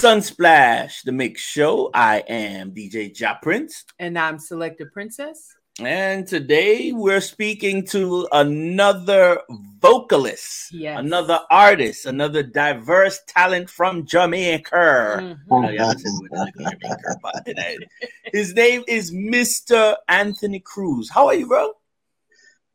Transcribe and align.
Sunsplash, 0.00 1.02
the 1.04 1.12
Mix 1.12 1.42
Show. 1.42 1.90
I 1.92 2.20
am 2.26 2.70
DJ 2.72 3.12
Ja 3.20 3.34
Prince. 3.42 3.84
And 3.98 4.18
I'm 4.18 4.38
Selector 4.38 4.86
Princess. 4.86 5.54
And 5.78 6.26
today 6.26 6.92
we're 6.92 7.20
speaking 7.20 7.84
to 7.88 8.26
another 8.32 9.42
vocalist, 9.78 10.72
Yes. 10.72 10.98
another 10.98 11.40
artist, 11.50 12.06
another 12.06 12.42
diverse 12.42 13.20
talent 13.28 13.68
from 13.68 14.06
Jamaica. 14.06 15.18
Mhm. 15.20 15.36
Oh, 15.50 15.68
yeah, 15.68 15.88
I 15.88 15.92
said 15.92 16.12
we're 16.18 16.28
not 16.34 16.48
gonna 16.56 16.70
Jamaica, 16.80 17.16
but 17.22 17.44
today- 17.44 17.76
His 18.32 18.54
name 18.54 18.82
is 18.88 19.12
Mr. 19.12 19.96
Anthony 20.08 20.60
Cruz. 20.60 21.10
How 21.10 21.26
are 21.26 21.34
you, 21.34 21.46
bro? 21.46 21.72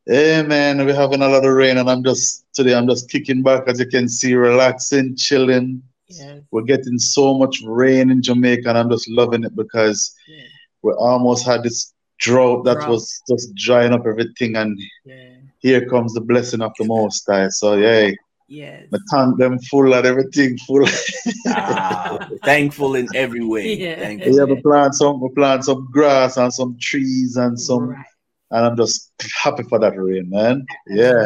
Hey 0.05 0.43
man, 0.43 0.85
we're 0.85 0.93
having 0.93 1.23
a 1.23 1.27
lot 1.27 1.43
of 1.43 1.51
rain, 1.53 1.79
and 1.79 1.89
I'm 1.89 2.03
just 2.03 2.45
today. 2.53 2.75
I'm 2.75 2.87
just 2.87 3.09
kicking 3.09 3.41
back, 3.41 3.63
as 3.67 3.79
you 3.79 3.87
can 3.87 4.07
see, 4.07 4.35
relaxing, 4.35 5.15
chilling. 5.15 5.81
Yes. 6.07 6.41
We're 6.51 6.61
getting 6.63 6.99
so 6.99 7.33
much 7.37 7.61
rain 7.65 8.09
in 8.11 8.21
Jamaica, 8.21 8.69
and 8.69 8.77
I'm 8.77 8.89
just 8.89 9.09
loving 9.09 9.43
it 9.43 9.55
because 9.55 10.13
yes. 10.27 10.47
we 10.83 10.91
almost 10.93 11.45
had 11.45 11.63
this 11.63 11.93
drought 12.19 12.63
that 12.65 12.75
Drought. 12.77 12.89
was 12.89 13.21
just 13.29 13.53
drying 13.55 13.91
up 13.93 14.05
everything, 14.05 14.55
and 14.55 14.79
Yeah. 15.05 15.37
here 15.59 15.87
comes 15.89 16.13
the 16.13 16.21
blessing 16.21 16.61
of 16.61 16.73
the 16.77 16.85
Most 16.85 17.25
High. 17.27 17.49
So 17.49 17.75
yeah, 17.75 18.11
Yes. 18.47 18.85
my 18.91 18.99
tongue 19.09 19.35
them 19.37 19.57
full 19.59 19.93
and 19.95 20.05
everything 20.05 20.57
full. 20.59 20.87
Ah, 21.47 22.29
thankful 22.43 22.95
in 22.95 23.07
every 23.15 23.43
way. 23.43 23.75
Yeah. 23.75 23.99
Thankful. 23.99 24.35
yeah, 24.37 24.43
we 24.45 24.61
plant 24.61 24.93
some, 24.95 25.19
we 25.21 25.29
plant 25.29 25.65
some 25.65 25.87
grass 25.91 26.37
and 26.37 26.53
some 26.53 26.77
trees 26.79 27.35
and 27.37 27.59
some, 27.59 27.89
Right. 27.89 28.05
and 28.51 28.65
I'm 28.65 28.77
just 28.77 29.11
happy 29.43 29.63
for 29.63 29.79
that 29.79 29.97
rain, 29.97 30.29
man. 30.29 30.65
Yeah. 30.87 31.25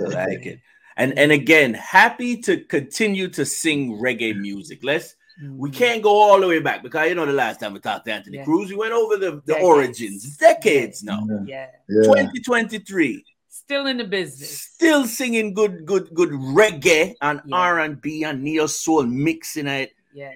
I 0.00 0.02
like 0.02 0.46
it. 0.46 0.60
And 0.96 1.18
and 1.18 1.32
again, 1.32 1.74
happy 1.74 2.36
to 2.42 2.58
continue 2.64 3.28
to 3.28 3.44
sing 3.44 3.98
reggae 3.98 4.36
music. 4.38 4.80
Let's 4.82 5.16
we 5.42 5.68
Mhm. 5.70 5.74
can't 5.74 6.02
go 6.02 6.10
all 6.20 6.40
the 6.40 6.46
way 6.46 6.60
back 6.60 6.82
because 6.84 7.08
you 7.08 7.16
know 7.16 7.26
the 7.26 7.32
last 7.32 7.58
time 7.58 7.72
we 7.74 7.80
talked 7.80 8.04
to 8.06 8.12
Anthony 8.12 8.36
Yeah. 8.38 8.44
Cruz, 8.44 8.70
we 8.70 8.76
went 8.76 8.92
over 8.92 9.16
the, 9.16 9.32
the 9.44 9.54
Decades. 9.54 9.64
origins, 9.64 10.36
decades 10.36 11.02
now. 11.02 11.26
Yeah. 11.28 11.66
Yeah. 11.88 12.02
yeah. 12.02 12.02
2023, 12.04 13.24
Still 13.48 13.86
in 13.86 13.96
the 13.96 14.04
business. 14.04 14.60
still 14.60 15.06
singing 15.06 15.52
good, 15.52 15.84
good, 15.86 16.14
good 16.14 16.30
reggae 16.30 17.14
and 17.20 17.40
Yeah. 17.46 17.56
R 17.56 17.80
and 17.80 18.00
B 18.00 18.22
and 18.24 18.44
neo 18.44 18.66
soul 18.66 19.02
mixing 19.02 19.66
it. 19.66 19.90
Yeah. 20.14 20.30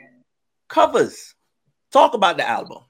Covers. 0.69 1.35
Talk 1.93 2.15
about 2.15 2.37
the 2.37 2.49
album. 2.49 2.83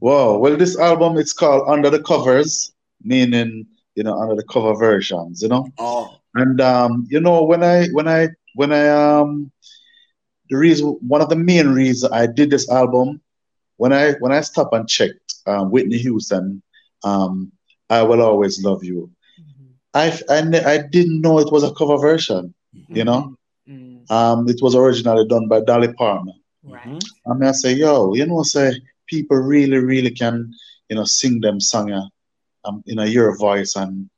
Wow. 0.00 0.38
Well, 0.38 0.56
this 0.56 0.78
album 0.78 1.18
it's 1.18 1.32
called 1.32 1.68
Under 1.68 1.90
the 1.90 2.02
Covers, 2.02 2.72
meaning 3.02 3.66
you 3.96 4.04
know 4.04 4.16
under 4.18 4.36
the 4.36 4.44
cover 4.44 4.74
versions, 4.74 5.42
you 5.42 5.48
know. 5.48 5.66
Oh, 5.78 6.19
And 6.34 6.60
um, 6.60 7.06
you 7.10 7.20
know 7.20 7.44
when 7.44 7.62
I 7.62 7.86
when 7.92 8.08
I 8.08 8.28
when 8.54 8.72
I 8.72 8.88
um 8.88 9.50
the 10.50 10.56
reason 10.56 10.98
one 11.06 11.20
of 11.20 11.28
the 11.28 11.36
main 11.36 11.68
reasons 11.68 12.12
I 12.12 12.26
did 12.26 12.50
this 12.50 12.68
album 12.70 13.20
when 13.76 13.92
I 13.92 14.12
when 14.20 14.32
I 14.32 14.40
stopped 14.40 14.74
and 14.74 14.88
checked 14.88 15.34
um, 15.46 15.70
Whitney 15.70 15.98
Houston, 15.98 16.62
um, 17.04 17.52
I 17.90 18.02
will 18.02 18.20
always 18.22 18.62
love 18.62 18.84
you. 18.84 19.10
Mhm. 19.38 19.74
I 19.94 20.06
I, 20.28 20.40
I 20.74 20.78
didn't 20.90 21.20
know 21.20 21.38
it 21.38 21.52
was 21.52 21.62
a 21.64 21.72
cover 21.74 21.98
version. 21.98 22.54
You 22.92 23.04
know, 23.04 23.34
Mhm. 23.68 24.10
um, 24.10 24.48
it 24.48 24.60
was 24.62 24.74
originally 24.74 25.26
done 25.28 25.48
by 25.48 25.60
Dolly 25.60 25.92
Parton. 25.92 26.32
Right. 26.62 27.02
I 27.28 27.34
mean, 27.34 27.48
I 27.48 27.52
say, 27.52 27.72
yo, 27.74 28.14
you 28.14 28.26
know, 28.26 28.42
say 28.42 28.72
people 29.06 29.36
really, 29.38 29.78
really 29.78 30.10
can, 30.10 30.52
you 30.88 30.96
know, 30.96 31.04
sing 31.04 31.40
them 31.40 31.60
song 31.60 31.90
um, 32.64 32.82
in 32.86 32.98
a 32.98 33.06
your 33.06 33.36
voice 33.36 33.74
and 33.76 34.08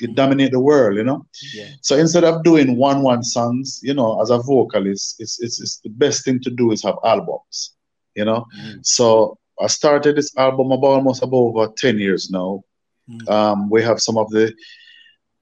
it, 0.00 0.10
it 0.10 0.14
dominate 0.14 0.52
the 0.52 0.60
world, 0.60 0.96
you 0.96 1.04
know. 1.04 1.26
yeah. 1.54 1.66
So 1.82 1.96
instead 1.96 2.24
of 2.24 2.42
doing 2.44 2.76
one 2.76 3.02
one 3.02 3.22
songs, 3.22 3.80
you 3.82 3.94
know, 3.94 4.20
as 4.20 4.30
a 4.30 4.38
vocalist, 4.38 5.16
it's 5.20 5.40
it's, 5.40 5.60
it's 5.60 5.78
the 5.80 5.90
best 5.90 6.24
thing 6.24 6.40
to 6.40 6.50
do 6.50 6.72
is 6.72 6.82
have 6.82 6.96
albums, 7.04 7.74
you 8.14 8.24
know. 8.24 8.46
Mhm. 8.60 8.84
So 8.86 9.38
I 9.60 9.66
started 9.68 10.16
this 10.16 10.36
album 10.36 10.72
about 10.72 10.88
almost 10.98 11.22
about 11.22 11.36
over 11.36 11.68
ten 11.76 11.98
years 11.98 12.30
now. 12.30 12.62
Mhm. 13.10 13.28
Um, 13.30 13.70
we 13.70 13.82
have 13.82 14.00
some 14.00 14.16
of 14.18 14.30
the 14.30 14.52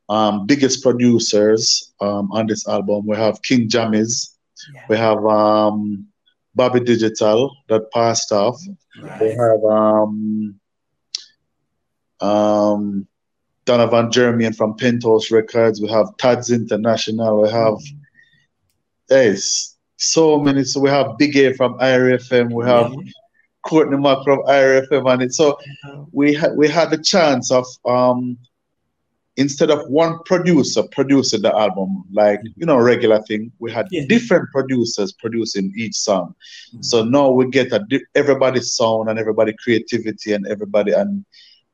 um, 0.09 0.47
biggest 0.47 0.83
producers 0.83 1.93
um, 2.01 2.31
on 2.33 2.47
this 2.47 2.67
album. 2.69 3.07
We 3.07 3.17
have 3.17 3.43
King 3.43 3.69
Jammy's. 3.69 4.37
Yeah. 4.75 4.83
We 4.89 4.97
have 4.97 5.25
um, 5.27 6.07
Bobby 6.55 6.81
Digital 6.81 7.55
that 7.69 7.91
passed 7.93 8.33
off. 8.33 8.59
We 9.21 9.31
have 9.31 9.65
um, 9.65 10.59
um, 12.21 13.07
Donovan 13.67 14.11
Germain 14.11 14.47
and 14.47 14.57
from 14.57 14.77
Penthouse 14.77 15.31
Records. 15.31 15.81
We 15.81 15.89
have 15.89 16.17
Tads 16.17 16.51
International. 16.51 17.43
We 17.43 17.51
have 17.51 17.75
yes, 19.11 19.77
so 19.97 20.39
many. 20.39 20.65
So 20.65 20.81
we 20.81 20.89
have 20.89 21.19
Big 21.19 21.37
A 21.37 21.53
from 21.53 21.79
Irie 21.79 22.19
FM. 22.19 22.53
We 22.53 22.65
have 22.65 22.93
Courtney 23.67 23.99
Mack 23.99 24.19
from 24.25 24.39
Irie 24.45 24.89
FM, 24.89 25.13
and 25.13 25.23
it. 25.23 25.35
So 25.35 25.53
uh-huh. 25.53 26.05
we 26.13 26.33
had 26.33 26.57
we 26.57 26.69
had 26.69 26.91
the 26.91 26.99
chance 26.99 27.51
of 27.51 27.67
um, 27.85 28.39
instead 29.37 29.71
of 29.71 29.87
one 29.89 30.21
producer 30.25 30.85
producing 30.93 31.43
the 31.43 31.55
album, 31.55 32.05
like 32.13 32.39
mm-hmm. 32.39 32.61
you 32.61 32.67
know 32.67 32.79
regular 32.79 33.21
thing, 33.23 33.51
we 33.59 33.73
had 33.73 33.89
Yeah. 33.91 34.05
different 34.09 34.49
producers 34.53 35.13
producing 35.13 35.73
each 35.77 35.97
song. 35.97 36.35
Mm-hmm. 36.69 36.83
So 36.83 37.05
now 37.05 37.31
we 37.31 37.51
get 37.51 37.73
a 37.73 37.81
di- 37.81 38.07
everybody's 38.15 38.75
sound 38.75 39.11
and 39.11 39.19
everybody 39.19 39.55
creativity 39.63 40.33
and 40.35 40.47
everybody 40.47 40.93
and 40.93 41.25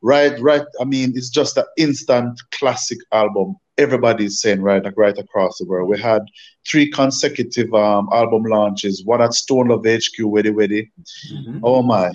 right, 0.03 0.39
right. 0.41 0.65
I 0.81 0.85
mean, 0.85 1.13
it's 1.15 1.31
just 1.31 1.57
an 1.57 1.65
instant 1.77 2.41
classic 2.51 2.99
album. 3.13 3.57
Everybody's 3.79 4.41
saying 4.41 4.61
right, 4.61 4.85
like 4.85 4.95
right 4.97 5.17
across 5.19 5.59
the 5.59 5.65
world. 5.67 5.89
We 5.89 5.99
had 5.99 6.23
three 6.69 6.91
consecutive 6.91 7.73
um, 7.75 8.09
album 8.13 8.43
launches. 8.45 9.03
One 9.05 9.23
at 9.23 9.33
Stone 9.35 9.69
Love 9.69 9.87
HQ, 9.87 10.17
Weddy 10.21 10.53
Weddy. 10.53 10.91
Mhm. 11.33 11.61
Oh 11.63 11.83
my! 11.83 12.11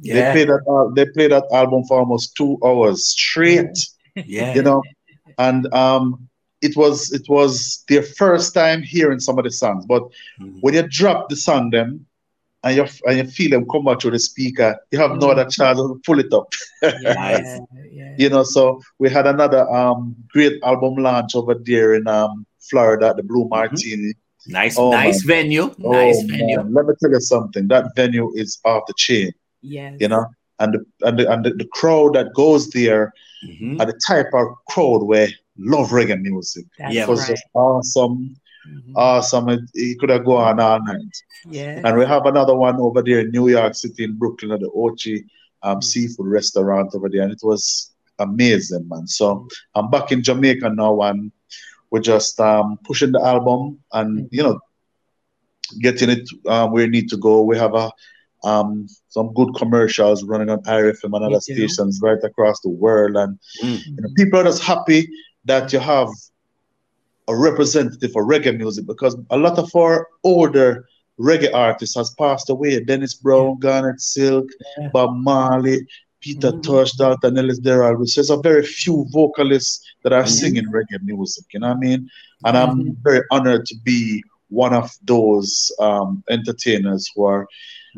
Yeah. 0.00 0.14
They 0.14 0.32
played 0.32 0.48
that. 0.48 0.62
al- 0.68 0.92
They 0.96 1.06
played 1.06 1.32
that 1.32 1.44
album 1.52 1.84
for 1.84 1.98
almost 1.98 2.34
two 2.36 2.58
hours 2.64 3.06
straight. 3.08 3.76
Yeah. 4.14 4.54
You 4.54 4.62
know, 4.62 4.82
and 5.38 5.72
um, 5.74 6.28
it 6.62 6.76
was 6.76 7.12
it 7.12 7.26
was 7.28 7.84
their 7.88 8.02
first 8.02 8.54
time 8.54 8.80
hearing 8.82 9.20
some 9.20 9.38
of 9.38 9.44
the 9.44 9.50
songs, 9.50 9.84
but 9.86 10.02
Mhm. 10.40 10.58
when 10.62 10.74
you 10.74 10.82
drop 10.88 11.28
the 11.28 11.36
song 11.36 11.70
them 11.70 12.06
and 12.64 12.76
you 12.76 12.86
and 13.06 13.18
you 13.18 13.24
feel 13.24 13.50
them 13.50 13.66
come 13.70 13.86
out 13.88 14.00
through 14.02 14.12
the 14.12 14.18
speaker, 14.18 14.76
you 14.90 14.98
have 14.98 15.12
no 15.12 15.26
Mm. 15.28 15.32
other 15.32 15.44
chance 15.50 15.78
to 15.78 16.00
pull 16.06 16.18
it 16.18 16.32
up. 16.32 16.48
Yeah. 16.82 17.58
Yeah. 17.92 18.14
You 18.18 18.28
know, 18.30 18.42
so 18.42 18.80
we 18.98 19.08
had 19.10 19.26
another 19.26 19.68
um 19.70 20.16
great 20.32 20.54
album 20.62 20.96
launch 20.96 21.34
over 21.34 21.54
there 21.54 21.94
in 21.94 22.06
um 22.08 22.46
Florida 22.70 23.08
at 23.10 23.16
the 23.16 23.22
Blue 23.22 23.46
Martini. 23.48 24.12
Nice, 24.46 24.76
Oh, 24.78 24.90
nice 24.90 25.24
man. 25.24 25.36
venue. 25.44 25.74
Oh, 25.84 25.92
nice 25.92 26.22
venue. 26.22 26.56
man, 26.56 26.72
Let 26.74 26.86
me 26.86 26.94
tell 27.00 27.10
you 27.10 27.20
something. 27.20 27.68
That 27.68 27.84
venue 27.96 28.30
is 28.34 28.58
off 28.64 28.82
the 28.86 28.94
chain, 28.96 29.30
Yeah. 29.62 29.92
you 30.00 30.08
know, 30.08 30.26
and 30.60 30.74
the 30.74 30.80
and 31.06 31.18
the, 31.18 31.30
and 31.32 31.44
the, 31.44 31.68
crowd 31.72 32.14
that 32.16 32.32
goes 32.34 32.68
there 32.70 33.12
Mhm. 33.48 33.80
are 33.80 33.86
the 33.86 33.98
type 34.06 34.30
of 34.34 34.46
crowd 34.68 35.02
where 35.10 35.28
love 35.58 35.88
reggae 35.90 36.20
music. 36.20 36.64
That's 36.78 36.94
Yeah, 36.94 37.02
It 37.04 37.08
was 37.08 37.20
right. 37.20 37.30
just 37.30 37.44
awesome. 37.54 38.36
Awesome. 38.96 39.48
It, 39.48 39.60
it 39.74 39.98
could 39.98 40.10
have 40.10 40.24
gone 40.24 40.58
on 40.58 40.60
all 40.60 40.84
night. 40.84 41.16
yeah. 41.48 41.80
And 41.84 41.98
we 41.98 42.06
have 42.06 42.26
another 42.26 42.54
one 42.54 42.76
over 42.80 43.02
there 43.02 43.20
in 43.20 43.30
New 43.30 43.48
York 43.48 43.74
City, 43.74 44.04
in 44.04 44.14
Brooklyn, 44.18 44.52
at 44.52 44.60
the 44.60 44.70
Ochi 44.70 45.24
um, 45.62 45.78
Mm. 45.78 45.84
seafood 45.84 46.26
restaurant 46.26 46.94
over 46.94 47.08
there, 47.08 47.22
and 47.22 47.32
it 47.32 47.40
was 47.42 47.90
amazing, 48.18 48.86
man. 48.88 49.06
So 49.06 49.48
I'm 49.74 49.90
back 49.90 50.12
in 50.12 50.22
Jamaica 50.22 50.70
now, 50.70 51.00
and 51.02 51.32
we're 51.90 52.00
just 52.00 52.38
um, 52.40 52.78
pushing 52.84 53.12
the 53.12 53.20
album 53.20 53.78
and 53.92 54.28
you 54.30 54.42
know 54.42 54.60
getting 55.80 56.10
it 56.10 56.28
um, 56.46 56.72
where 56.72 56.84
it 56.84 56.90
need 56.90 57.08
to 57.10 57.16
go. 57.16 57.42
We 57.42 57.56
have 57.58 57.74
a 57.74 57.90
um, 58.44 58.86
some 59.08 59.32
good 59.32 59.54
commercials 59.56 60.22
running 60.24 60.50
on 60.50 60.62
Irie 60.64 60.92
FM 61.00 61.14
and 61.16 61.24
other 61.24 61.40
stations 61.40 62.00
right 62.02 62.22
across 62.22 62.60
the 62.60 62.68
world, 62.70 63.16
and 63.16 63.38
Mm. 63.62 63.80
you 63.86 63.96
know, 64.02 64.08
people 64.16 64.40
are 64.40 64.44
just 64.44 64.62
happy 64.62 65.08
that 65.46 65.72
you 65.72 65.78
have 65.78 66.08
a 67.28 67.36
representative 67.36 68.12
for 68.12 68.26
reggae 68.26 68.56
music 68.56 68.86
because 68.86 69.16
a 69.30 69.36
lot 69.36 69.58
of 69.58 69.74
our 69.74 70.06
older 70.24 70.84
reggae 71.18 71.52
artists 71.54 71.96
has 71.96 72.10
passed 72.18 72.50
away. 72.50 72.82
Dennis 72.84 73.14
Brown, 73.14 73.58
Garnet 73.58 74.00
Silk, 74.00 74.46
Yeah. 74.78 74.88
Bob 74.92 75.10
Marley, 75.16 75.86
Peter 76.20 76.52
Mhm. 76.52 76.62
Tosh, 76.62 76.98
Alton 77.00 77.38
Ellis, 77.38 77.60
which 77.98 78.14
there's 78.14 78.30
a 78.30 78.36
very 78.38 78.64
few 78.64 79.06
vocalists 79.10 79.80
that 80.02 80.12
are 80.12 80.24
Mhm. 80.24 80.28
singing 80.28 80.64
reggae 80.72 81.02
music, 81.02 81.44
you 81.52 81.60
know 81.60 81.68
what 81.68 81.76
I 81.76 81.80
mean? 81.80 82.08
And 82.44 82.56
I'm 82.56 82.76
Mhm. 82.76 82.96
very 83.02 83.22
honored 83.30 83.66
to 83.66 83.76
be 83.84 84.22
one 84.48 84.74
of 84.74 84.90
those 85.04 85.70
um, 85.80 86.22
entertainers 86.30 87.08
who 87.14 87.24
are 87.24 87.46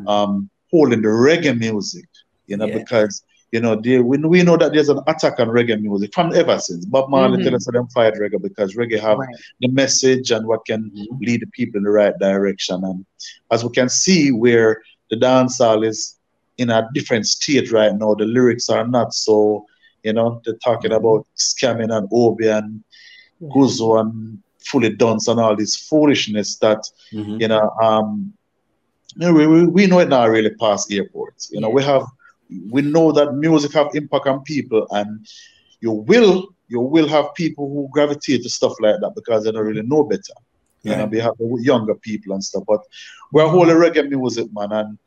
um, 0.07 0.49
holding 0.71 1.01
the 1.01 1.07
reggae 1.07 1.57
music, 1.57 2.05
you 2.47 2.55
know, 2.57 2.67
Yeah. 2.67 2.77
because 2.79 3.23
you 3.51 3.61
know, 3.61 3.75
they, 3.75 3.99
we, 3.99 4.17
we 4.17 4.43
know 4.43 4.57
that 4.57 4.73
there's 4.73 4.89
an 4.89 4.99
attack 5.07 5.39
on 5.39 5.47
reggae 5.49 5.79
music 5.81 6.13
from 6.13 6.33
ever 6.35 6.59
since. 6.59 6.85
Bob 6.85 7.09
Marley 7.09 7.37
Mhm. 7.37 7.43
tell 7.43 7.55
us 7.55 7.65
that 7.65 7.71
them 7.73 7.87
fight 7.87 8.13
reggae 8.15 8.41
because 8.41 8.75
reggae 8.75 8.99
have 8.99 9.17
Right. 9.19 9.35
the 9.61 9.69
message 9.69 10.31
and 10.31 10.45
what 10.47 10.65
can 10.65 10.91
Mhm. 10.95 11.19
lead 11.21 11.41
the 11.41 11.47
people 11.47 11.77
in 11.77 11.83
the 11.83 11.89
right 11.91 12.17
direction. 12.19 12.83
And 12.83 13.05
as 13.51 13.63
we 13.63 13.69
can 13.71 13.89
see, 13.89 14.31
where 14.31 14.81
the 15.09 15.15
dancehall 15.17 15.85
is 15.85 16.15
in 16.57 16.69
a 16.69 16.87
different 16.93 17.25
state 17.25 17.71
right 17.71 17.93
now, 17.95 18.15
the 18.15 18.25
lyrics 18.25 18.69
are 18.69 18.85
not 18.87 19.13
so, 19.13 19.65
you 20.03 20.13
know, 20.13 20.41
they're 20.43 20.55
talking 20.63 20.91
Mhm. 20.91 20.97
about 20.97 21.25
scamming 21.37 21.91
and 21.95 22.07
Obi 22.11 22.47
and 22.47 22.83
Yeah. 23.39 23.49
Guzo 23.55 23.99
and 24.01 24.39
fully 24.59 24.89
done 24.89 25.19
and 25.27 25.39
all 25.39 25.55
this 25.55 25.75
foolishness 25.75 26.57
that 26.57 26.83
Mhm. 27.13 27.39
you 27.39 27.47
know 27.47 27.69
um 27.81 28.33
we, 29.17 29.47
we, 29.47 29.65
we 29.67 29.87
know 29.87 29.99
it 29.99 30.09
now 30.09 30.27
really 30.27 30.49
past 30.59 30.91
airports 30.91 31.49
you 31.53 31.59
know 31.61 31.69
we 31.69 31.81
have 31.83 32.03
we 32.69 32.81
know 32.81 33.11
that 33.11 33.33
music 33.33 33.73
have 33.73 33.89
impact 33.93 34.27
on 34.27 34.41
people 34.43 34.85
and 34.91 35.25
you 35.81 35.91
will 35.91 36.47
you 36.67 36.79
will 36.79 37.07
have 37.07 37.33
people 37.35 37.67
who 37.69 37.87
gravitate 37.91 38.43
to 38.43 38.49
stuff 38.49 38.73
like 38.81 38.95
that 39.01 39.11
because 39.15 39.43
they 39.43 39.51
don't 39.51 39.65
really 39.65 39.81
know 39.83 40.03
better 40.03 40.33
you 40.83 40.95
know 40.95 41.05
we 41.05 41.19
have 41.19 41.33
younger 41.59 41.95
people 41.95 42.33
and 42.33 42.43
stuff 42.43 42.63
but 42.67 42.81
we're 43.31 43.47
whole 43.47 43.65
reggae 43.65 44.07
music 44.07 44.47
man 44.53 44.71
and 44.71 44.97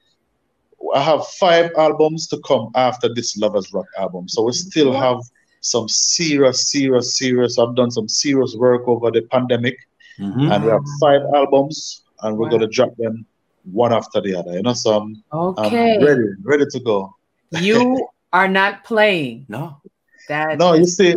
I 0.95 1.01
have 1.03 1.27
five 1.27 1.71
albums 1.77 2.27
to 2.29 2.39
come 2.47 2.71
after 2.75 3.13
this 3.13 3.37
Lovers 3.37 3.73
Rock 3.73 3.87
album. 3.99 4.29
So 4.29 4.43
we 4.43 4.53
still 4.53 4.93
have 4.93 5.19
some 5.61 5.89
serious, 5.89 6.71
serious, 6.71 7.19
serious. 7.19 7.59
I've 7.59 7.77
done 7.77 7.91
some 7.91 8.09
serious 8.09 8.55
work 8.57 8.89
over 8.89 9.11
the 9.11 9.23
pandemic, 9.23 9.77
Mhm. 10.19 10.51
and 10.51 10.65
we 10.65 10.71
have 10.71 10.83
five 11.01 11.21
albums, 11.35 12.03
and 12.23 12.37
we're 12.37 12.47
Wow. 12.47 12.51
gonna 12.53 12.67
drop 12.67 12.97
them 12.97 13.27
one 13.71 13.93
after 13.93 14.21
the 14.21 14.35
other. 14.35 14.53
You 14.55 14.63
know, 14.63 14.73
so 14.73 14.97
I'm, 14.97 15.23
Okay. 15.33 15.97
I'm 15.97 16.05
ready, 16.05 16.29
ready 16.45 16.65
to 16.71 16.81
go. 16.81 17.15
You 17.51 18.09
are 18.33 18.49
not 18.49 18.85
playing. 18.85 19.47
No. 19.49 19.83
That 20.29 20.59
No, 20.59 20.75
you 20.75 20.87
see, 20.87 21.15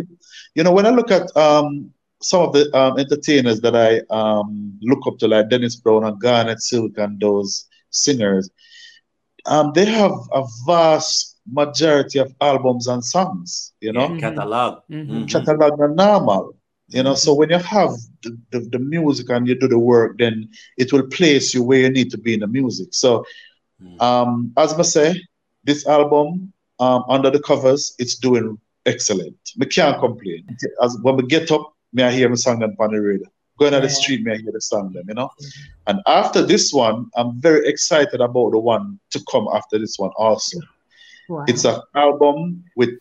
you 0.54 0.62
know, 0.62 0.72
when 0.72 0.86
I 0.86 0.90
look 0.90 1.10
at 1.10 1.34
um, 1.36 1.90
some 2.22 2.42
of 2.42 2.52
the 2.52 2.74
um, 2.76 2.98
entertainers 2.98 3.60
that 3.60 3.74
I 3.76 4.00
um, 4.14 4.78
look 4.82 5.06
up 5.06 5.18
to, 5.18 5.28
like 5.28 5.48
Dennis 5.50 5.76
Brown 5.76 6.04
and 6.04 6.18
Garnet 6.20 6.60
Silk 6.60 6.92
and 6.98 7.18
those 7.20 7.66
singers, 7.90 8.50
um, 9.46 9.72
they 9.74 9.84
have 9.84 10.12
a 10.32 10.42
vast 10.66 11.36
majority 11.50 12.18
of 12.18 12.32
albums 12.40 12.86
and 12.86 13.04
songs. 13.04 13.72
You 13.80 13.92
know, 13.92 14.08
Yeah, 14.08 14.16
catalog. 14.20 14.82
Mhm. 14.90 15.26
Mhm. 15.26 15.30
catalog 15.32 15.80
are 15.80 15.94
normal. 15.94 16.54
You 16.88 17.02
know, 17.02 17.14
so 17.14 17.34
when 17.34 17.50
you 17.50 17.58
have 17.58 17.90
the, 18.22 18.36
the, 18.50 18.60
the 18.72 18.78
music 18.78 19.28
and 19.30 19.46
you 19.46 19.58
do 19.58 19.68
the 19.68 19.78
work, 19.78 20.18
then 20.18 20.48
it 20.76 20.92
will 20.92 21.06
place 21.08 21.54
you 21.54 21.62
where 21.62 21.80
you 21.80 21.90
need 21.90 22.10
to 22.10 22.18
be 22.18 22.34
in 22.34 22.40
the 22.40 22.46
music. 22.46 22.88
So, 22.92 23.24
Mm. 23.82 23.96
um, 24.00 24.52
as 24.56 24.72
I 24.74 24.82
say, 24.82 25.14
this 25.64 25.86
album 25.86 26.52
um, 26.80 27.04
under 27.08 27.30
the 27.30 27.40
covers, 27.40 27.94
it's 27.98 28.16
doing 28.16 28.58
excellent. 28.86 29.36
We 29.58 29.66
can't 29.66 29.98
complain. 30.00 30.44
As 30.82 30.98
when 31.02 31.16
we 31.16 31.24
get 31.26 31.50
up, 31.50 31.72
may 31.92 32.04
I 32.04 32.12
hear 32.12 32.28
my 32.28 32.34
song 32.34 32.58
them 32.60 32.76
on 32.78 32.92
the 32.92 33.00
radio. 33.00 33.26
Going 33.58 33.72
on 33.74 33.82
the 33.82 33.88
Yeah. 33.88 33.94
street, 33.94 34.24
may 34.24 34.32
I 34.32 34.36
hear 34.38 34.52
the 34.52 34.60
song 34.60 34.92
them, 34.92 35.04
you 35.08 35.14
know. 35.14 35.30
And 35.86 36.00
after 36.06 36.44
this 36.44 36.72
one, 36.72 37.08
I'm 37.16 37.40
very 37.40 37.66
excited 37.68 38.20
about 38.20 38.50
the 38.50 38.58
one 38.58 38.98
to 39.10 39.20
come 39.30 39.46
after 39.54 39.78
this 39.78 39.96
one 39.98 40.10
also. 40.16 40.58
Wow. 41.28 41.44
It's 41.46 41.64
an 41.64 41.80
album 41.94 42.64
with 42.76 42.94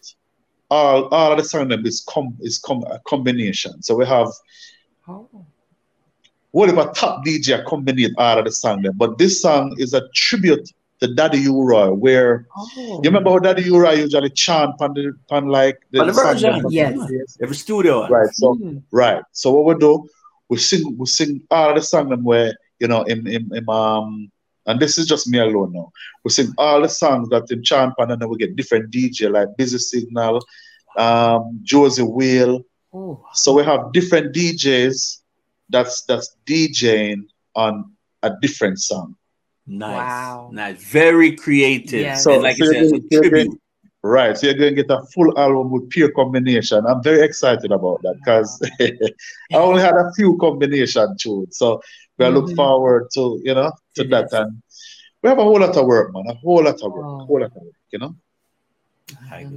all 0.69 1.07
all 1.09 1.31
of 1.31 1.37
the 1.39 1.43
song 1.43 1.67
them 1.69 1.85
is 1.85 2.01
com 2.07 2.37
is 2.39 2.57
com 2.59 2.83
a 2.89 2.99
combination. 2.99 3.81
So 3.83 3.95
we 3.95 4.05
have 4.05 4.29
Oh. 5.07 5.27
what 6.51 6.69
if 6.69 6.77
a 6.77 6.85
top 6.93 7.25
DJ 7.25 7.65
combine 7.67 8.13
all 8.17 8.37
of 8.39 8.45
the 8.45 8.51
song 8.51 8.83
them, 8.83 8.93
but 8.95 9.17
this 9.17 9.41
song 9.41 9.75
is 9.79 9.93
a 9.93 10.07
tribute 10.13 10.69
to 11.03 11.13
Daddy 11.13 11.39
U-Roy, 11.51 11.91
where 12.05 12.47
Oh. 12.57 12.99
you 13.03 13.07
remember 13.11 13.29
how 13.31 13.39
Daddy 13.39 13.63
U-Roy 13.63 13.93
usually 14.05 14.29
chant 14.43 14.75
on 14.79 14.93
the 14.97 15.05
on 15.35 15.47
like 15.59 15.77
On 15.99 16.07
the 16.07 16.13
version, 16.13 16.51
them? 16.63 16.71
yes. 16.71 17.37
Every 17.43 17.55
studio. 17.65 17.95
Right. 18.07 18.31
So 18.41 18.55
Mm. 18.55 18.81
right. 18.91 19.23
So 19.33 19.45
what 19.53 19.65
we 19.69 19.73
do, 19.87 19.93
we 20.49 20.57
sing 20.69 20.83
we 20.99 21.05
sing 21.19 21.31
all 21.51 21.71
the 21.75 21.81
song 21.91 22.09
them 22.09 22.23
where 22.23 22.51
you 22.81 22.87
know 22.91 23.01
in 23.03 23.19
in, 23.35 23.43
in 23.57 23.63
um 23.69 24.31
and 24.67 24.79
this 24.79 24.97
is 24.97 25.05
just 25.13 25.27
me 25.31 25.39
alone 25.39 25.71
now. 25.73 25.87
We 26.23 26.29
sing 26.31 26.49
all 26.57 26.79
the 26.81 26.87
songs 27.03 27.27
that 27.31 27.51
in 27.51 27.63
chant 27.69 27.93
and 27.97 28.09
then 28.11 28.29
we 28.29 28.37
get 28.43 28.55
different 28.55 28.85
DJ 28.93 29.29
like 29.37 29.49
Busy 29.57 29.77
Signal, 29.77 30.35
um, 31.05 31.59
Josey 31.63 32.03
Wales. 32.17 32.61
Oh. 32.93 33.19
So 33.33 33.47
we 33.57 33.63
have 33.71 33.91
different 33.91 34.33
DJs 34.35 34.97
that's 35.73 35.95
that's 36.07 36.27
DJing 36.47 37.19
on 37.55 37.73
a 38.27 38.31
different 38.41 38.79
song. 38.79 39.15
Nice. 39.65 39.91
Wow. 39.97 40.49
Nice. 40.53 40.83
Very 40.83 41.35
creative. 41.35 42.01
Yeah. 42.01 42.15
So- 42.15 42.33
and 42.33 42.43
like 42.43 42.57
so 42.57 42.65
you 42.65 42.73
said, 42.89 43.01
you're 43.09 43.23
it's 43.25 43.27
a 43.27 43.45
gonna- 43.45 43.57
Right. 44.05 44.37
So 44.37 44.47
you're 44.47 44.57
going 44.57 44.75
to 44.75 44.83
get 44.83 44.91
a 44.91 45.01
full 45.13 45.31
album 45.39 45.71
with 45.71 45.89
pure 45.89 46.11
combination. 46.11 46.85
I'm 46.85 47.01
very 47.01 47.21
excited 47.21 47.71
about 47.71 48.01
that 48.01 48.15
because 48.19 48.61
I 49.53 49.55
only 49.55 49.81
had 49.81 49.95
a 49.95 50.11
few 50.17 50.37
combination 50.39 51.15
tunes. 51.17 51.57
So 51.57 51.81
we 52.17 52.27
look 52.27 52.49
Mhm. 52.49 52.55
forward 52.57 53.07
to, 53.13 53.39
you 53.45 53.53
know, 53.53 53.71
to 53.95 54.01
It 54.01 54.09
that. 54.09 54.25
is. 54.25 54.33
And 54.33 54.61
we 55.21 55.29
have 55.29 55.39
a 55.39 55.43
whole 55.43 55.57
lot 55.57 55.77
of 55.77 55.85
work, 55.85 56.11
man. 56.13 56.25
A 56.27 56.33
whole 56.33 56.65
lot 56.65 56.75
of 56.81 56.91
work. 56.91 57.05
Oh. 57.05 57.21
A 57.21 57.25
whole 57.25 57.39
lot 57.39 57.45
of 57.45 57.55
work, 57.55 57.73
you 57.93 57.99
know? 57.99 58.13
I, 59.31 59.47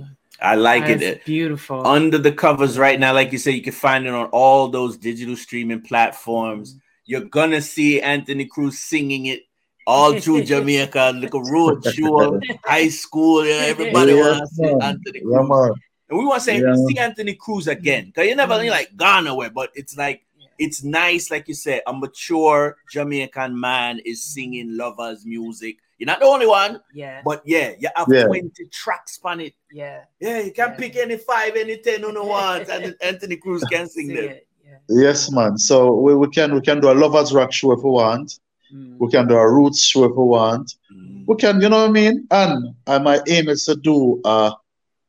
I 0.40 0.54
like 0.54 0.86
That's 0.86 1.02
it. 1.02 1.24
beautiful. 1.24 1.84
Under 1.84 2.16
the 2.18 2.30
covers 2.30 2.78
right 2.78 3.00
now, 3.00 3.12
like 3.14 3.32
you 3.32 3.38
said, 3.38 3.54
you 3.54 3.62
can 3.62 3.72
find 3.72 4.06
it 4.06 4.10
on 4.14 4.26
all 4.26 4.68
those 4.68 4.96
digital 4.96 5.34
streaming 5.34 5.80
platforms. 5.80 6.78
You're 7.04 7.22
gonna 7.22 7.60
see 7.60 8.00
Anthony 8.00 8.44
Cruz 8.44 8.78
singing 8.78 9.26
it 9.26 9.42
all 9.86 10.18
through 10.20 10.42
Jamaica, 10.44 11.12
like 11.16 11.32
a 11.34 11.40
road 11.40 11.84
show, 11.94 12.40
high 12.64 12.88
school. 12.88 13.46
Yeah, 13.46 13.54
everybody 13.66 14.12
Yes, 14.12 14.38
wants 14.38 14.56
to 14.56 14.64
see. 14.66 14.74
Anthony 14.80 15.20
Cruz. 15.20 15.48
man. 15.48 15.72
And 16.08 16.18
we 16.18 16.24
want 16.24 16.40
to 16.40 16.44
say 16.44 16.60
Yeah. 16.60 16.74
see 16.88 16.98
Anthony 16.98 17.34
Cruz 17.34 17.66
again. 17.68 18.12
Cause 18.14 18.26
you 18.26 18.34
never 18.34 18.62
you're 18.62 18.72
like 18.72 18.96
gone 18.96 19.24
nowhere, 19.24 19.50
but 19.50 19.70
it's 19.74 19.96
like 19.96 20.22
it's 20.58 20.82
nice, 20.82 21.30
like 21.30 21.48
you 21.48 21.54
said, 21.54 21.82
a 21.86 21.92
mature 21.92 22.76
Jamaican 22.90 23.58
man 23.58 24.00
is 24.04 24.24
singing 24.24 24.76
lovers 24.76 25.26
music. 25.26 25.76
You're 25.98 26.06
not 26.06 26.20
the 26.20 26.26
only 26.26 26.46
one, 26.46 26.80
yeah. 26.94 27.22
but 27.24 27.42
yeah, 27.44 27.72
you 27.78 27.88
have 27.94 28.06
Yeah. 28.10 28.24
20 28.26 28.50
tracks 28.72 29.18
on 29.24 29.40
it. 29.40 29.54
yeah. 29.70 30.00
Yeah, 30.20 30.40
you 30.40 30.52
can 30.52 30.70
Yeah. 30.70 30.76
pick 30.76 30.96
any 30.96 31.16
five, 31.16 31.56
any 31.56 31.76
ten 31.78 32.04
on 32.04 32.14
the 32.14 32.24
ones, 32.40 32.68
and 32.68 32.94
Anthony 33.02 33.36
Cruz 33.36 33.64
can 33.64 33.86
sing 33.88 34.08
Sing 34.08 34.16
them. 34.16 34.24
it, 34.24 34.46
yeah. 34.64 34.78
Yes, 34.88 35.30
man. 35.30 35.58
So 35.58 35.94
we, 35.94 36.14
we 36.14 36.28
can 36.28 36.54
we 36.54 36.60
can 36.60 36.80
do 36.80 36.90
a 36.90 36.94
lovers 36.94 37.32
rock 37.34 37.52
show 37.52 37.72
if 37.72 37.82
we 37.82 37.90
want. 37.90 38.38
Mm. 38.74 38.96
We 38.98 39.10
can 39.10 39.28
do 39.28 39.36
a 39.36 39.52
roots 39.52 39.82
show 39.82 40.04
if 40.04 40.12
we 40.12 40.24
want. 40.24 40.74
Mm. 40.92 41.24
We 41.26 41.36
can, 41.36 41.60
you 41.60 41.68
know 41.68 41.82
what 41.82 41.90
I 41.90 41.92
mean? 41.92 42.26
And, 42.30 42.74
and 42.86 43.04
my 43.04 43.20
aim 43.28 43.48
is 43.48 43.64
to 43.66 43.76
do 43.76 44.20
a 44.24 44.52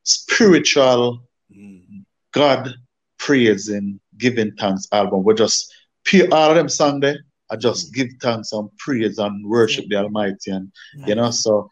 spiritual 0.04 1.27
Mm. 1.56 2.06
God 2.31 2.74
praising, 3.19 4.00
giving 4.18 4.51
thanks 4.54 4.88
album. 4.92 5.24
We 5.24 5.33
just 5.33 5.74
pure 6.04 6.27
all 6.33 6.51
of 6.51 6.56
them 6.56 6.69
song 6.69 7.00
there. 7.00 7.19
I 7.50 7.56
just 7.56 7.94
give 7.94 8.09
thanks 8.21 8.51
and 8.51 8.69
praise 8.77 9.18
and 9.18 9.48
worship 9.48 9.86
the 9.88 9.95
Almighty, 9.95 10.51
and 10.51 10.71
you 11.06 11.15
know. 11.15 11.31
So 11.31 11.69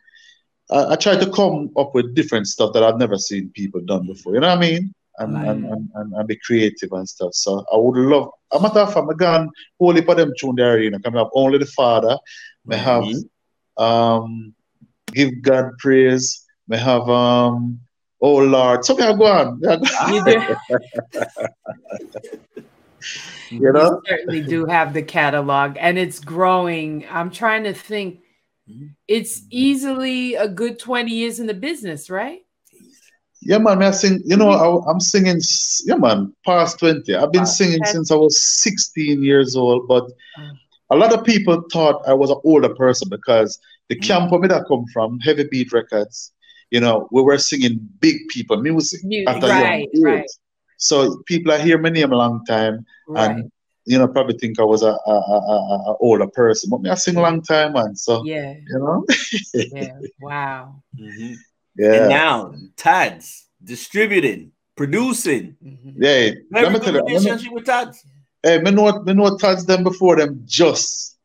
I, 0.72 0.94
I 0.94 0.96
try 0.96 1.18
to 1.18 1.30
come 1.30 1.72
up 1.76 1.94
with 1.94 2.16
different 2.16 2.48
stuff 2.48 2.72
that 2.74 2.84
I've 2.84 2.98
never 2.98 3.18
seen 3.18 3.52
people 3.54 3.82
done 3.82 4.08
before. 4.08 4.34
You 4.34 4.40
know 4.40 4.48
what 4.48 4.58
I 4.58 4.62
mean? 4.62 4.94
And 5.18 5.36
and, 5.38 5.66
and, 5.66 5.90
and, 5.96 6.14
and 6.14 6.28
be 6.28 6.38
creative 6.46 6.92
and 6.92 7.08
stuff. 7.08 7.34
So 7.34 7.64
I 7.72 7.78
would 7.78 7.98
love. 7.98 8.30
A 8.52 8.62
matter 8.62 8.80
of 8.80 8.94
fact, 8.94 9.08
I 9.10 9.14
gone 9.14 9.50
holy 9.80 10.02
for 10.02 10.16
them 10.16 10.34
tune 10.40 10.56
there. 10.56 10.82
You 10.82 10.92
know, 10.92 11.00
coming 11.00 11.20
up 11.20 11.30
only 11.34 11.58
the 11.58 11.66
Father. 11.66 12.18
May 12.66 12.78
have 12.78 13.06
um, 13.78 14.54
give 15.14 15.42
God 15.42 15.72
praise. 15.80 16.44
May 16.68 16.78
have 16.78 17.08
um, 17.10 17.80
oh 18.22 18.38
Lord. 18.38 18.84
So 18.84 18.96
we. 18.96 19.04
We 19.04 19.18
go- 19.18 19.26
on. 19.26 19.62
you 23.50 23.72
know. 23.72 23.82
you 23.84 24.02
certainly 24.08 24.42
do 24.42 24.66
have 24.66 24.94
the 24.94 25.04
catalog, 25.04 25.78
and 25.80 25.98
it's 25.98 26.20
growing. 26.20 27.06
I'm 27.10 27.32
trying 27.32 27.64
to 27.64 27.74
think. 27.74 28.20
Mhm. 28.70 28.96
It's 29.08 29.44
easily 29.52 30.36
a 30.36 30.48
good 30.48 30.80
20 30.80 31.12
years 31.12 31.40
in 31.40 31.46
the 31.46 31.54
business, 31.54 32.10
right? 32.10 32.40
Yeah, 33.46 33.60
man, 33.60 33.82
I 33.84 33.92
sing. 33.92 34.22
You 34.26 34.38
know, 34.38 34.50
I, 34.50 34.92
I'm 34.92 35.00
singing. 35.00 35.38
s- 35.38 35.84
Yeah, 35.86 35.96
man, 35.96 36.34
past 36.46 36.80
twenty. 36.80 37.16
I've 37.16 37.32
been 37.32 37.42
Wow. 37.42 37.58
singing 37.60 37.82
Okay. 37.84 37.92
since 37.92 38.12
I 38.12 38.16
was 38.16 38.36
16 38.64 39.24
years 39.24 39.56
old. 39.56 39.88
But 39.88 40.06
Mm. 40.40 40.58
a 40.90 40.96
lot 40.96 41.14
of 41.14 41.24
people 41.24 41.64
thought 41.72 42.02
I 42.08 42.14
was 42.14 42.30
an 42.32 42.40
older 42.44 42.74
person 42.76 43.08
because 43.10 43.60
the 43.90 43.96
Mm. 43.98 44.02
camp 44.08 44.32
where 44.32 44.42
me 44.42 44.48
that 44.48 44.66
come 44.68 44.86
from, 44.94 45.20
Heavy 45.20 45.46
Beat 45.52 45.72
Records. 45.72 46.32
You 46.72 46.80
know, 46.82 47.08
we 47.12 47.22
were 47.22 47.38
singing 47.38 47.76
big 48.00 48.18
people 48.30 48.58
music 48.62 49.04
Music, 49.04 49.30
at 49.30 49.44
a 49.44 49.48
young 49.48 49.60
right, 49.60 49.90
age. 49.94 50.02
right. 50.04 50.32
So 50.78 50.96
people 51.28 51.52
are 51.54 51.60
hear 51.60 51.78
my 51.78 51.90
name 51.90 52.12
a 52.12 52.18
long 52.18 52.44
time, 52.46 52.86
Right. 53.08 53.30
and 53.30 53.52
you 53.86 53.98
know, 54.00 54.08
probably 54.08 54.36
think 54.40 54.60
I 54.60 54.64
was 54.64 54.82
a, 54.82 54.94
a, 55.14 55.16
a, 55.36 55.38
a, 55.54 55.58
a 55.92 55.96
older 56.02 56.28
person. 56.28 56.72
But 56.72 56.82
me, 56.82 56.90
I 56.90 56.96
sing 56.96 57.16
a 57.18 57.22
long 57.22 57.42
time, 57.44 57.74
man. 57.74 57.96
So 57.96 58.24
Yeah. 58.26 58.54
you 58.72 58.80
know, 58.80 59.06
Yeah. 59.72 60.00
Wow. 60.20 60.82
Mhm. 61.00 61.36
Yeah, 61.78 61.94
And 61.94 62.10
now, 62.10 62.54
Tads 62.76 63.48
distributing, 63.64 64.52
producing. 64.76 65.56
Mhm. 65.66 65.94
yeah. 65.98 66.32
Let 66.52 66.62
Very 66.62 66.68
me 66.68 66.74
good 66.74 66.84
tell 66.84 66.94
you, 66.96 67.04
me- 67.04 67.14
relationship 67.14 67.54
with 67.54 67.66
Tads. 67.66 68.04
Hey, 68.44 68.60
me 68.62 68.72
know, 68.72 69.02
me 69.04 69.14
know 69.14 69.38
Tads 69.38 69.66
them 69.66 69.84
before 69.84 70.16
them 70.18 70.42
just 70.46 71.18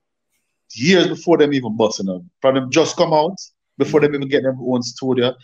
years 0.75 1.07
before 1.09 1.37
them 1.39 1.53
even 1.53 1.77
busting 1.77 2.07
them. 2.07 2.31
From 2.41 2.55
them 2.55 2.71
just 2.71 2.97
come 2.97 3.13
out 3.13 3.37
before 3.79 4.01
them 4.01 4.15
even 4.15 4.29
get 4.29 4.43
their 4.43 4.57
own 4.61 4.83
studio. 4.83 5.35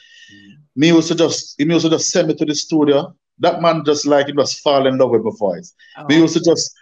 Me 0.75 0.89
used 0.89 1.09
to 1.09 1.15
just 1.15 1.55
he 1.59 1.65
used 1.65 1.85
to 1.85 1.91
just 1.91 2.11
send 2.11 2.29
me 2.29 2.35
to 2.35 2.45
the 2.45 2.55
studio. 2.55 3.15
That 3.39 3.61
man 3.61 3.83
just 3.85 4.07
like 4.07 4.27
he 4.29 4.33
just 4.33 4.61
fall 4.63 4.87
in 4.87 4.97
love 4.99 5.11
with 5.11 5.23
my 5.23 5.33
voice. 5.39 5.75
Me 6.09 6.17
Oh, 6.17 6.21
used 6.23 6.35
to 6.35 6.43
just 6.43 6.73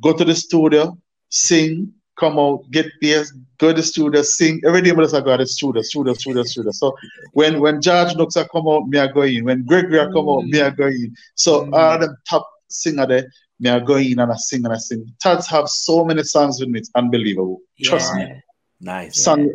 go 0.00 0.12
to 0.12 0.24
the 0.24 0.34
studio, 0.34 0.96
sing, 1.28 1.92
come 2.18 2.38
out, 2.38 2.64
get 2.70 2.86
bass, 3.00 3.32
go 3.58 3.68
to 3.68 3.74
the 3.74 3.82
studio, 3.82 4.22
sing. 4.22 4.60
Every 4.66 4.82
day 4.82 4.90
I 4.90 4.94
go 4.94 5.04
to 5.04 5.36
the 5.38 5.46
studio, 5.46 5.82
studio, 5.82 6.14
studio, 6.14 6.42
studio. 6.42 6.70
So 6.72 6.96
when 7.32 7.60
when 7.60 7.80
George 7.80 8.16
Nooks 8.16 8.36
a 8.36 8.46
come 8.48 8.68
out, 8.68 8.88
me 8.88 8.98
I 8.98 9.06
go 9.08 9.22
in. 9.22 9.44
When 9.44 9.64
Gregory 9.64 9.98
a 9.98 10.10
come 10.12 10.28
out, 10.28 10.44
me 10.46 10.60
I 10.60 10.70
go 10.70 10.86
in. 10.86 11.14
So 11.34 11.66
Mm. 11.66 11.72
all 11.74 11.98
them 11.98 12.16
top 12.28 12.46
singer 12.68 13.06
there, 13.06 13.26
me 13.60 13.70
I 13.70 13.80
go 13.80 13.96
in 13.96 14.18
and 14.18 14.32
I 14.32 14.36
sing 14.36 14.64
and 14.64 14.74
I 14.74 14.78
sing. 14.78 15.04
Tads 15.20 15.46
have 15.48 15.68
so 15.68 16.04
many 16.04 16.22
songs 16.22 16.60
with 16.60 16.68
me, 16.68 16.80
it's 16.80 16.90
unbelievable. 16.94 17.60
Trust 17.82 18.12
Yeah. 18.16 18.26
me. 18.26 18.42
Nice. 18.80 19.24
Song, 19.24 19.50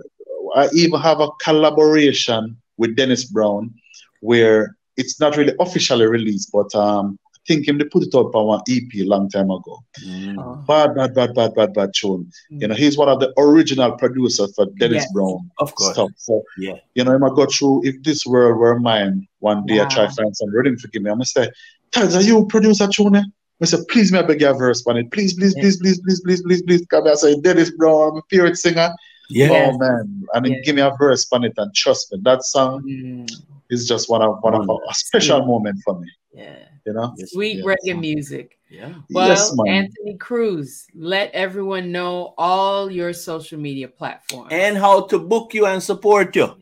I 0.56 0.70
even 0.74 1.00
have 1.00 1.20
a 1.20 1.30
collaboration 1.42 2.58
with 2.78 2.96
Dennis 2.96 3.24
Brown 3.26 3.74
where 4.22 4.76
it's 4.98 5.20
not 5.20 5.38
really 5.38 5.54
officially 5.60 6.06
released, 6.06 6.52
but 6.52 6.74
um, 6.76 7.18
I 7.44 7.54
think 7.54 7.68
him 7.68 7.78
they 7.78 7.84
put 7.84 8.04
it 8.04 8.16
up 8.16 8.34
on 8.36 8.48
one 8.48 8.62
EP 8.70 8.84
a 8.96 9.04
long 9.04 9.30
time 9.30 9.52
ago. 9.52 9.84
Mm. 10.06 10.36
Oh. 10.40 10.56
Bad, 10.66 10.96
bad, 10.96 11.14
bad, 11.14 11.34
bad, 11.36 11.54
bad, 11.54 11.74
bad 11.74 11.90
tune. 11.94 12.32
You 12.50 12.70
know, 12.70 12.76
he's 12.76 12.98
one 12.98 13.10
of 13.10 13.20
the 13.20 13.34
original 13.38 13.92
producers 13.98 14.54
for 14.56 14.66
Dennis 14.80 15.04
Yes. 15.04 15.12
Brown 15.12 15.52
Of 15.60 15.76
course. 15.76 15.94
stuff. 15.94 16.10
So, 16.18 16.42
Yeah. 16.58 16.76
you 16.96 17.04
know, 17.04 17.14
I 17.14 17.18
might 17.18 17.34
go 17.36 17.46
through 17.46 17.86
if 17.86 18.02
this 18.04 18.26
world 18.26 18.58
were 18.60 18.80
mine, 18.80 19.28
one 19.40 19.66
day 19.66 19.82
I 19.82 19.86
try 19.86 20.06
to 20.08 20.12
find 20.14 20.36
some 20.38 20.52
rhythm 20.56 20.78
to 20.78 20.88
give 20.88 21.02
me. 21.02 21.10
I'm 21.10 21.18
gonna 21.18 21.26
say, 21.26 21.50
Tads, 21.92 22.16
are 22.16 22.22
you 22.22 22.46
producer 22.48 22.88
tune? 22.88 23.16
I 23.62 23.66
say, 23.66 23.78
please 23.90 24.12
me 24.14 24.20
I 24.20 24.22
beg 24.22 24.40
your 24.42 24.52
a 24.52 24.58
verse 24.58 24.82
on 24.88 24.96
it. 24.98 25.12
Please, 25.12 25.34
please, 25.34 25.54
Yeah. 25.58 25.64
please, 25.64 25.78
please, 25.82 26.00
please, 26.02 26.22
please, 26.22 26.42
please, 26.44 26.62
please. 26.64 26.86
Come 26.88 27.04
here. 27.04 27.12
I 27.12 27.16
say, 27.16 27.36
Dennis 27.42 27.72
Brown, 27.72 28.12
I'm 28.14 28.18
a 28.20 28.22
favorite 28.30 28.56
singer. 28.58 28.90
Yeah. 29.30 29.50
Oh 29.74 29.78
man. 29.78 30.24
And 30.34 30.46
then 30.46 30.54
Yes. 30.54 30.62
give 30.66 30.76
me 30.76 30.82
a 30.82 30.92
verse 30.98 31.28
on 31.34 31.44
it 31.44 31.54
and 31.58 31.74
trust 31.76 32.12
me, 32.14 32.20
that 32.24 32.44
song 32.46 32.84
Mm, 32.84 33.30
is 33.70 33.86
just 33.88 34.10
one 34.10 34.22
of 34.22 34.38
one 34.42 34.54
of 34.54 34.68
a, 34.70 34.74
a 34.74 34.94
special 34.94 35.46
moment 35.46 35.78
for 35.84 36.00
me. 36.00 36.08
yeah. 36.34 36.56
You 36.86 36.94
know? 36.94 37.14
Sweet 37.28 37.58
Yes. 37.58 37.66
reggae 37.66 38.00
music. 38.00 38.58
Yeah. 38.70 38.94
Well, 39.12 39.28
yes. 39.28 39.56
Anthony 39.68 40.18
Cruz, 40.18 40.86
let 40.96 41.32
everyone 41.32 41.92
know 41.92 42.34
all 42.38 42.92
your 42.92 43.14
social 43.14 43.60
media 43.60 43.88
platforms. 43.88 44.50
And 44.52 44.78
how 44.78 45.02
to 45.08 45.20
book 45.20 45.54
you 45.54 45.66
and 45.66 45.82
support 45.82 46.36
you. 46.36 46.56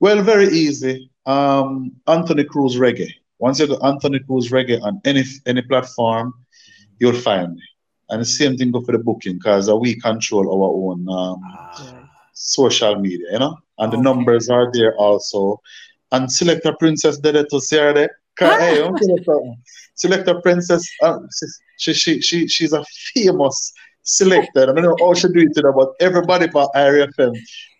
Well, 0.00 0.22
very 0.22 0.48
easy. 0.48 1.10
Um, 1.26 1.92
Anthony 2.06 2.44
Cruz 2.44 2.76
Reggae. 2.76 3.10
Once 3.38 3.60
you 3.60 3.66
go 3.68 3.76
Anthony 3.84 4.18
Cruz 4.20 4.50
Reggae 4.50 4.80
on 4.82 5.00
any 5.04 5.22
any 5.46 5.62
platform, 5.62 6.32
you'll 6.98 7.12
find 7.28 7.54
me. 7.54 7.62
And 8.10 8.22
the 8.22 8.24
same 8.24 8.56
thing 8.56 8.70
go 8.72 8.80
for 8.80 8.92
the 8.92 8.98
booking 8.98 9.34
because 9.34 9.70
we 9.70 9.94
control 10.00 10.46
our 10.48 10.70
own 10.92 11.06
um, 11.08 11.40
Ah. 11.44 12.08
social 12.32 12.94
media, 12.98 13.28
you 13.32 13.38
know, 13.38 13.54
and 13.78 13.92
the 13.92 13.98
numbers 13.98 14.48
are 14.48 14.70
there 14.72 14.96
also. 14.96 15.60
And 16.10 16.32
select 16.32 16.64
a 16.64 16.74
Princess 16.74 17.18
did 17.18 17.36
it 17.36 17.50
to 17.50 17.60
Sarah 17.60 17.92
there. 17.92 18.10
'Cause, 18.38 18.60
hey, 18.60 18.82
I'm 18.84 18.94
Selector 19.94 20.40
Princess, 20.42 20.82
uh, 21.02 21.18
she, 21.78 21.92
she, 21.94 22.20
she, 22.20 22.48
she's 22.48 22.72
a 22.72 22.84
famous 23.14 23.72
selector. 24.02 24.62
I 24.62 24.66
don't 24.66 24.82
know 24.82 24.96
how 25.00 25.14
she 25.14 25.28
do 25.28 25.40
it, 25.40 25.56
know, 25.62 25.72
but 25.72 25.90
everybody 26.00 26.48
for 26.48 26.70
Irie 26.74 27.08
FM, 27.18 27.34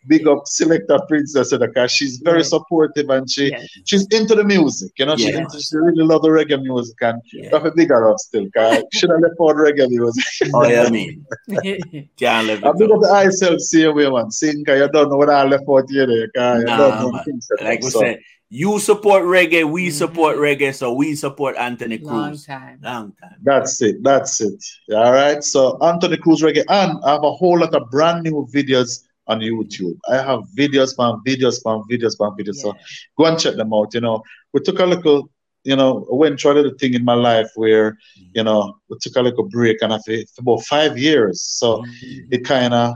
big 0.09 0.27
up 0.27 0.43
Selector 0.47 0.99
Princess, 1.09 1.53
you 1.53 1.59
she's 1.91 2.17
very 2.19 2.39
Yeah. 2.39 2.45
supportive 2.55 3.09
and 3.11 3.31
she 3.31 3.51
Yes. 3.51 3.67
she's 3.85 4.07
into 4.19 4.35
the 4.35 4.45
music, 4.45 4.91
you 4.99 5.07
know, 5.07 5.17
she's 5.17 5.35
into, 5.37 5.61
she 5.61 5.77
really 5.77 6.05
love 6.05 6.23
the 6.23 6.29
reggae 6.29 6.61
music 6.63 6.97
and 7.03 7.21
Yeah. 7.33 7.49
that's 7.53 7.67
a 7.67 7.71
bigger 7.71 8.09
up 8.11 8.19
still, 8.19 8.45
because 8.45 8.83
she 8.93 9.07
don't 9.07 9.21
left 9.21 9.35
out 9.41 9.57
reggae 9.57 9.89
music. 9.89 10.25
Oh, 10.55 10.67
yeah, 10.67 10.85
I 10.85 10.91
mean. 10.91 11.25
Can't 12.17 12.47
let 12.47 12.65
I 12.65 12.71
it 12.71 12.79
big 12.79 12.91
up 12.91 13.01
the 13.01 13.09
ISL 13.23 13.59
same 13.59 13.95
way, 13.95 14.09
man. 14.11 14.31
Sing, 14.31 14.65
cause 14.65 14.79
you 14.79 14.89
don't 14.93 15.11
know 15.11 15.17
what 15.17 15.31
I 15.31 15.45
left 15.45 15.65
out 15.69 15.89
here, 15.91 16.07
there, 16.07 16.29
cause 16.37 16.61
you 16.61 16.67
Nah, 16.67 16.77
don't 16.79 17.01
know 17.01 17.11
man. 17.13 17.41
Like 17.63 17.83
we 17.83 17.91
so, 17.91 18.01
said, 18.01 18.19
you 18.51 18.79
support 18.79 19.25
reggae, 19.25 19.71
we 19.71 19.89
Mhm. 19.89 19.93
support 19.93 20.37
reggae, 20.39 20.75
so 20.75 20.93
we 20.95 21.15
support 21.15 21.55
Anthony 21.59 21.99
Cruz. 21.99 22.11
Long 22.11 22.31
Cruz. 22.31 22.47
time. 22.47 22.79
Long 22.83 23.13
time. 23.21 23.37
That's 23.43 23.81
it. 23.83 24.03
That's 24.03 24.41
it. 24.41 24.65
All 24.95 25.13
right. 25.13 25.45
So 25.45 25.77
Anthony 25.83 26.17
Cruz 26.17 26.41
Reggae, 26.43 26.65
and 26.69 26.99
I 27.05 27.11
have 27.13 27.25
a 27.25 27.33
whole 27.33 27.59
lot 27.61 27.75
of 27.75 27.91
brand 27.91 28.23
new 28.25 28.47
videos 28.51 29.05
on 29.29 29.41
YouTube. 29.41 29.97
I 30.11 30.17
have 30.17 30.41
videos, 30.57 30.97
man, 30.99 31.21
videos, 31.27 31.65
man, 31.65 31.83
videos, 31.91 32.19
man, 32.19 32.31
videos. 32.39 32.57
So 32.57 32.75
go 33.17 33.27
and 33.27 33.39
check 33.39 33.55
them 33.57 33.73
out. 33.73 33.95
You 33.95 34.01
know, 34.01 34.23
we 34.53 34.61
took 34.61 34.79
a 34.81 34.87
little, 34.87 35.31
you 35.65 35.77
know, 35.77 36.07
I 36.11 36.15
went 36.15 36.41
through 36.41 36.53
a 36.53 36.55
little 36.55 36.75
thing 36.79 36.95
in 36.95 37.05
my 37.05 37.15
life 37.15 37.51
where, 37.55 37.99
you 38.35 38.43
know, 38.43 38.77
we 38.89 38.97
took 39.01 39.17
a 39.17 39.23
little 39.23 39.45
break 39.49 39.79
and 39.83 39.93
I 39.93 39.99
for 39.99 40.41
about 40.41 40.63
five 40.63 40.99
years. 40.99 41.43
So 41.43 41.85
it 42.31 42.45
kind 42.45 42.75
of, 42.75 42.95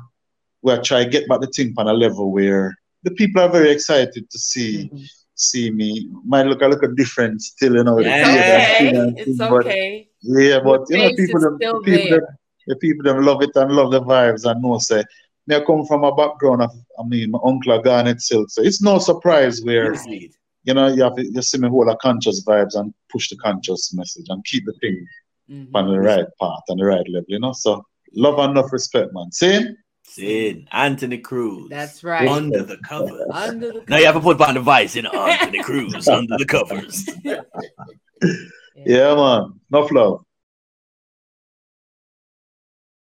we 0.63 0.77
try 0.79 1.05
to 1.05 1.11
get 1.11 1.29
back 1.29 1.41
the 1.41 1.49
thing 1.49 1.75
on 1.77 1.89
a 1.89 1.93
level 1.93 2.31
where 2.33 2.75
the 3.03 3.11
people 3.11 3.43
are 3.43 3.49
very 3.49 3.71
excited 3.71 4.31
to 4.31 4.39
see 4.39 4.89
Mhm. 4.93 5.09
see 5.35 5.71
me. 5.71 6.09
Might 6.25 6.47
look 6.47 6.63
a 6.63 6.69
little 6.69 6.95
different 6.95 7.43
still, 7.43 7.75
you 7.75 7.83
know. 7.85 7.99
Yeah. 7.99 8.23
Okay, 8.29 9.13
it's 9.17 9.39
but- 9.39 9.53
okay. 9.67 10.09
yeah, 10.23 10.61
but 10.61 10.83
you 10.89 10.99
know, 10.99 11.11
people 11.17 11.41
them, 11.41 11.59
people 11.59 12.11
them, 12.11 12.27
the 12.69 12.77
people 12.77 13.03
them 13.03 13.25
love 13.25 13.43
it 13.43 13.51
and 13.57 13.73
love 13.73 13.91
the 13.91 14.01
vibes 14.03 14.49
and 14.49 14.63
know 14.63 14.79
say 14.79 15.03
I 15.51 15.61
come 15.61 15.85
from 15.87 16.05
a 16.05 16.15
background 16.15 16.63
of 16.63 16.71
I 16.99 17.03
mean 17.05 17.31
my 17.33 17.39
uncle 17.45 17.73
a 17.73 17.83
Garnet 17.83 18.21
Silk. 18.21 18.51
So 18.51 18.63
it's 18.63 18.81
no 18.83 18.99
surprise 18.99 19.63
where 19.63 19.93
Indeed. 19.95 20.33
you 20.65 20.75
know 20.75 20.87
you 20.89 21.03
have 21.03 21.17
to, 21.17 21.25
you 21.25 21.43
see 21.43 21.59
me 21.59 21.69
hold 21.69 21.89
a 21.89 21.97
conscious 21.97 22.45
vibes 22.45 22.75
and 22.75 22.95
push 23.11 23.29
the 23.29 23.37
conscious 23.37 23.93
message 23.95 24.27
and 24.29 24.45
keep 24.45 24.65
the 24.67 24.73
thing 24.81 25.07
Mhm. 25.51 25.71
on 25.75 25.91
the 25.91 25.99
right 25.99 26.27
path 26.41 26.63
and 26.69 26.79
the 26.81 26.85
right 26.85 27.07
level, 27.09 27.25
you 27.29 27.41
know. 27.41 27.53
So 27.53 27.85
love 28.15 28.39
and 28.39 28.53
enough 28.53 28.73
respect, 28.73 29.11
man. 29.13 29.33
Same? 29.33 29.77
Sin. 30.05 30.69
Anthony 30.73 31.19
Cruz. 31.19 31.69
That's 31.71 32.05
right. 32.05 32.29
Under 32.29 32.63
the 32.63 32.77
covers. 32.79 33.27
Under 33.31 33.73
the 33.73 33.83
Now 33.89 33.97
you 33.99 34.07
have 34.07 34.15
to 34.15 34.21
put 34.21 34.41
on 34.41 34.55
the 34.55 34.61
vice, 34.61 34.95
in 34.95 35.05
know, 35.05 35.11
Anthony 35.11 35.63
Cruz 35.63 36.07
under 36.09 36.37
the 36.39 36.47
covers. 36.47 37.05
Yeah, 38.75 39.15
man. 39.15 39.61
Enough 39.71 39.91
love. 39.93 40.25